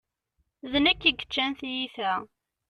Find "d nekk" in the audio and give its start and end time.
0.71-1.01